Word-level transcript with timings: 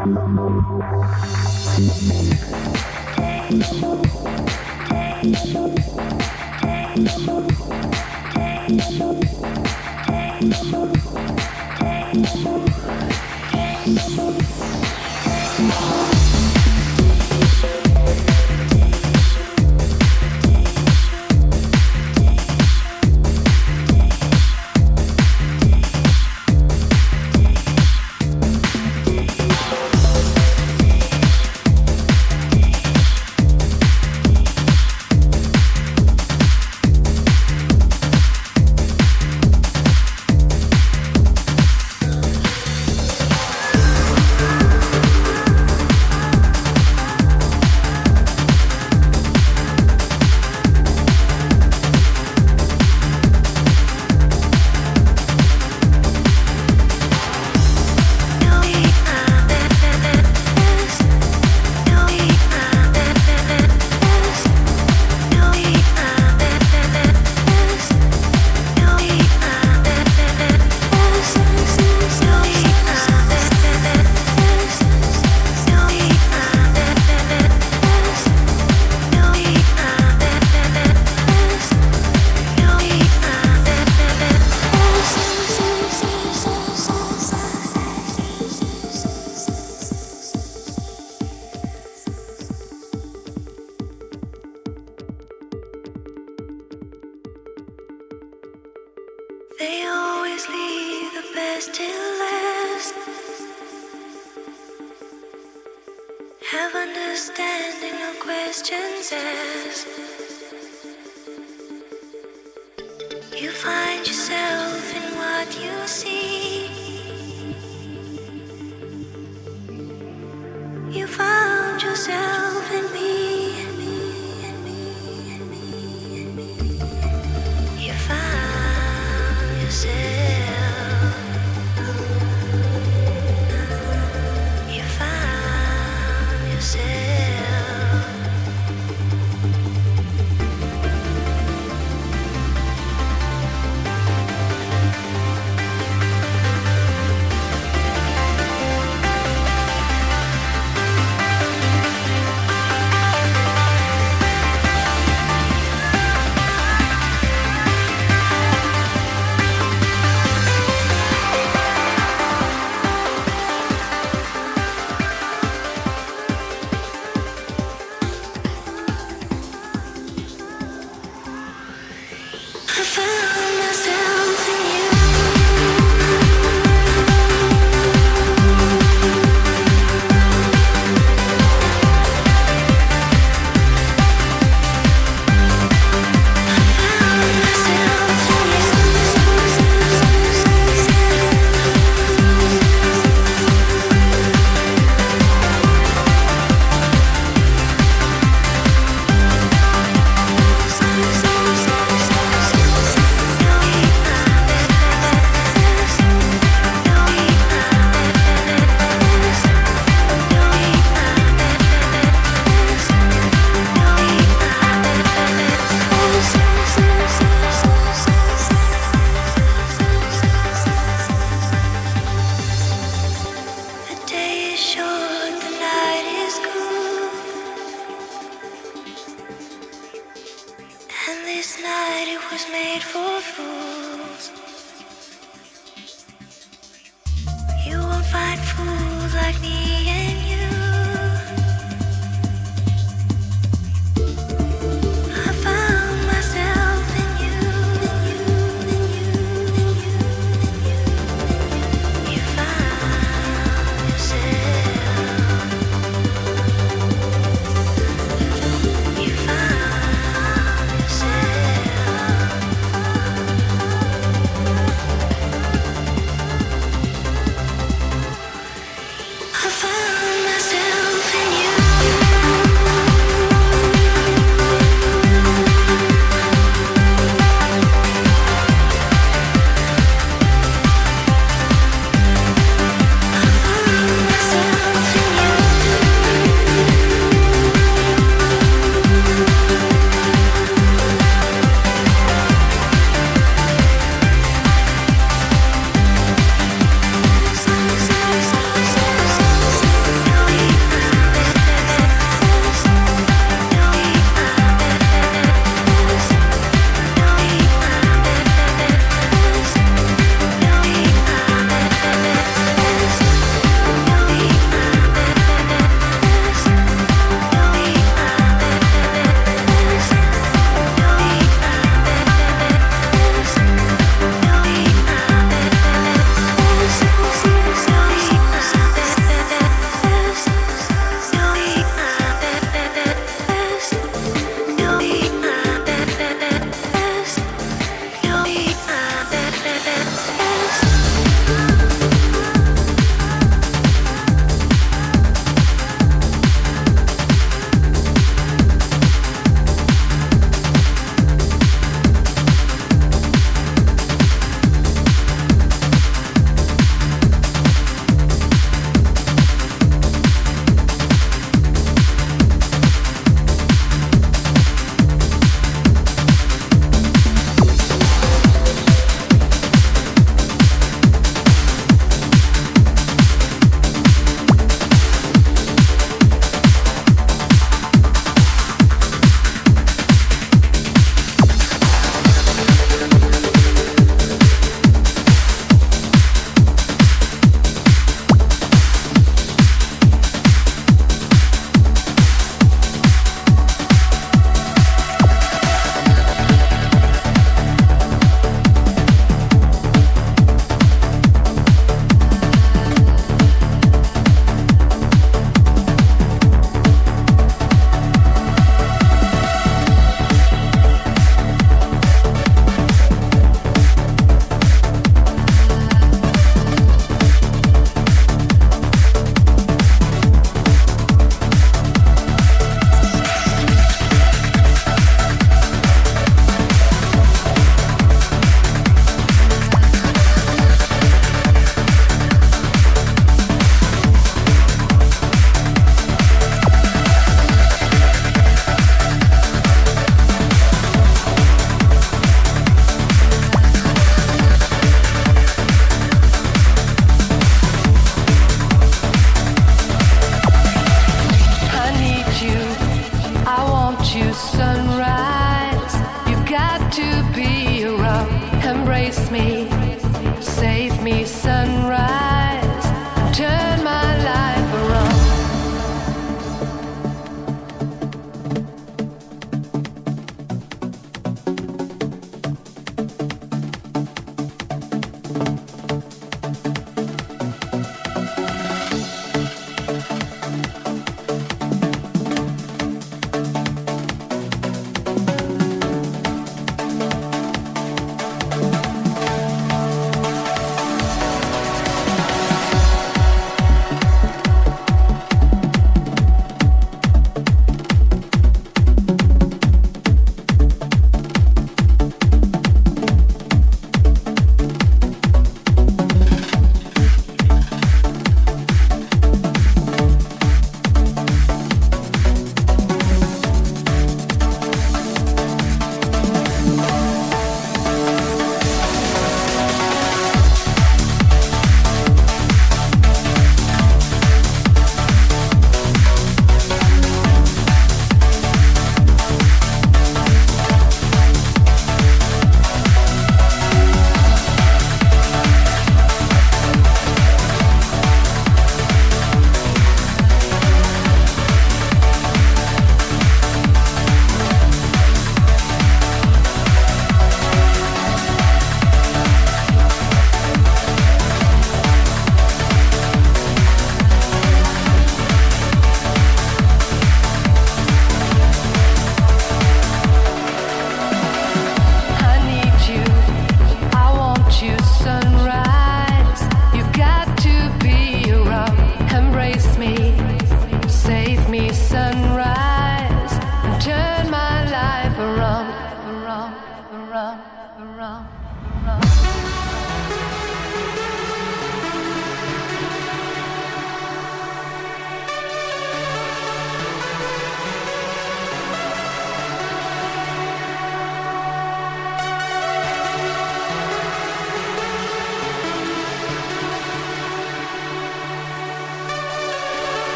I 0.00 0.04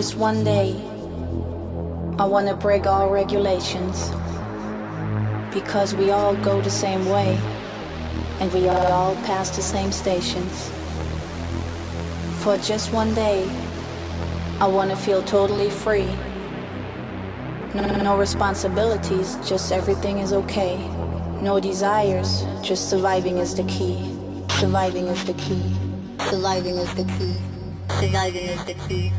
just 0.00 0.16
one 0.16 0.42
day, 0.42 0.70
I 2.18 2.24
want 2.24 2.48
to 2.48 2.56
break 2.56 2.86
all 2.86 3.10
regulations. 3.10 4.08
Because 5.52 5.94
we 5.94 6.10
all 6.10 6.34
go 6.36 6.62
the 6.62 6.70
same 6.70 7.04
way, 7.04 7.38
and 8.40 8.50
we 8.54 8.66
all 8.66 9.14
pass 9.26 9.54
the 9.54 9.60
same 9.60 9.92
stations. 9.92 10.70
For 12.42 12.56
just 12.56 12.94
one 12.94 13.12
day, 13.14 13.46
I 14.58 14.66
want 14.68 14.88
to 14.88 14.96
feel 14.96 15.22
totally 15.22 15.68
free. 15.68 16.08
No, 17.74 17.84
no 18.02 18.16
responsibilities, 18.16 19.36
just 19.46 19.70
everything 19.70 20.16
is 20.16 20.32
okay. 20.32 20.78
No 21.42 21.60
desires, 21.60 22.46
just 22.62 22.88
surviving 22.88 23.36
is 23.36 23.54
the 23.54 23.64
key. 23.64 23.98
Surviving 24.60 25.08
is 25.08 25.22
the 25.26 25.34
key. 25.34 25.76
Surviving 26.30 26.76
is 26.76 26.94
the 26.94 27.04
key. 27.04 27.36
Surviving 28.00 28.46
is 28.46 28.64
the 28.64 28.74
key. 28.88 29.12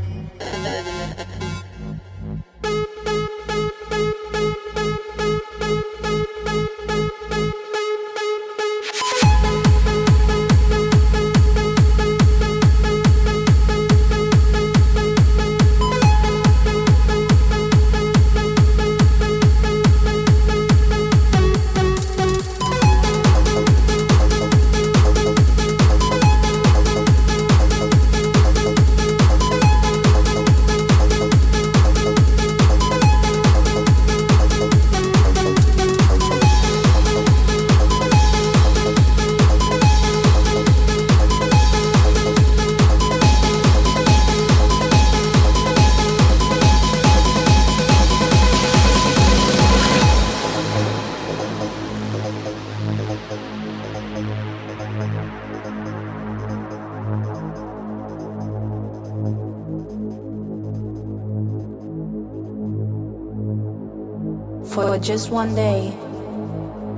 Just 65.11 65.29
one 65.29 65.53
day, 65.53 65.89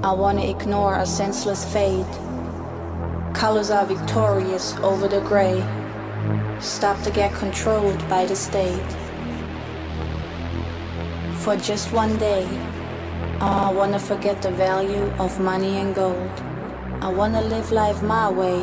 I 0.03 0.11
want 0.13 0.37
to 0.37 0.47
ignore 0.47 0.99
a 0.99 1.03
senseless 1.03 1.65
fate. 1.73 2.13
Colors 3.33 3.71
are 3.71 3.87
victorious 3.87 4.75
over 4.83 5.07
the 5.07 5.19
gray. 5.21 5.57
Stop 6.59 7.01
to 7.05 7.09
get 7.09 7.33
controlled 7.33 7.97
by 8.07 8.27
the 8.27 8.35
state. 8.35 8.91
For 11.41 11.57
just 11.57 11.91
one 11.91 12.15
day, 12.19 12.47
oh, 13.41 13.69
I 13.69 13.71
want 13.71 13.93
to 13.93 13.99
forget 13.99 14.43
the 14.43 14.51
value 14.51 15.09
of 15.17 15.39
money 15.39 15.77
and 15.77 15.95
gold. 15.95 16.35
I 17.01 17.09
want 17.09 17.33
to 17.33 17.41
live 17.41 17.71
life 17.71 18.03
my 18.03 18.29
way 18.29 18.59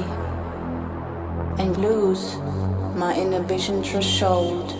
and 1.59 1.77
lose 1.77 2.37
my 2.95 3.17
inhibition 3.19 3.83
threshold. 3.83 4.80